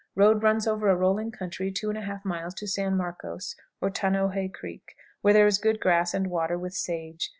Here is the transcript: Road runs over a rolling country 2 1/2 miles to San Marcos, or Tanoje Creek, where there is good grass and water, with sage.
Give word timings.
Road 0.15 0.41
runs 0.41 0.65
over 0.65 0.89
a 0.89 0.95
rolling 0.95 1.29
country 1.29 1.71
2 1.71 1.89
1/2 1.89 2.25
miles 2.25 2.55
to 2.55 2.65
San 2.65 2.97
Marcos, 2.97 3.55
or 3.79 3.91
Tanoje 3.91 4.51
Creek, 4.51 4.95
where 5.21 5.35
there 5.35 5.45
is 5.45 5.59
good 5.59 5.79
grass 5.79 6.15
and 6.15 6.25
water, 6.25 6.57
with 6.57 6.73
sage. 6.73 7.29